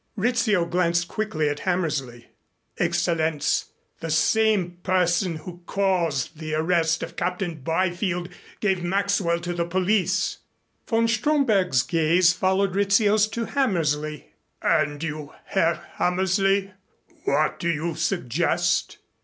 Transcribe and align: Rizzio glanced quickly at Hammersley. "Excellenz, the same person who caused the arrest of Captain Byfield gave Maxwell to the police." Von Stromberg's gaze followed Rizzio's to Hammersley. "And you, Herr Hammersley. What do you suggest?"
Rizzio 0.15 0.65
glanced 0.65 1.07
quickly 1.07 1.47
at 1.47 1.59
Hammersley. 1.59 2.25
"Excellenz, 2.79 3.65
the 3.99 4.09
same 4.09 4.79
person 4.81 5.35
who 5.35 5.61
caused 5.67 6.39
the 6.39 6.55
arrest 6.55 7.03
of 7.03 7.15
Captain 7.15 7.61
Byfield 7.61 8.27
gave 8.61 8.81
Maxwell 8.83 9.39
to 9.41 9.53
the 9.53 9.63
police." 9.63 10.39
Von 10.87 11.07
Stromberg's 11.07 11.83
gaze 11.83 12.33
followed 12.33 12.75
Rizzio's 12.75 13.27
to 13.27 13.45
Hammersley. 13.45 14.33
"And 14.63 15.03
you, 15.03 15.33
Herr 15.45 15.85
Hammersley. 15.97 16.71
What 17.25 17.59
do 17.59 17.69
you 17.69 17.93
suggest?" 17.93 18.97